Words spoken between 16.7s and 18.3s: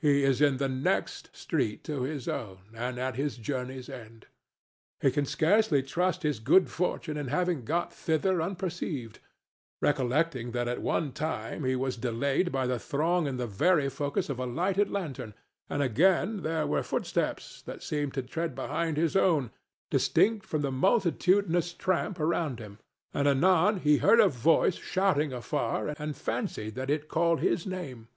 footsteps that seemed to